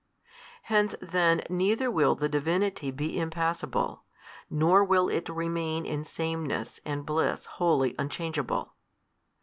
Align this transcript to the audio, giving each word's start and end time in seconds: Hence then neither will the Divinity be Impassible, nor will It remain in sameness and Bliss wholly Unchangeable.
Hence 0.63 0.95
then 0.99 1.43
neither 1.47 1.91
will 1.91 2.15
the 2.15 2.27
Divinity 2.27 2.89
be 2.89 3.19
Impassible, 3.19 4.03
nor 4.49 4.83
will 4.83 5.09
It 5.09 5.29
remain 5.29 5.85
in 5.85 6.05
sameness 6.05 6.79
and 6.83 7.05
Bliss 7.05 7.45
wholly 7.45 7.93
Unchangeable. 7.99 8.73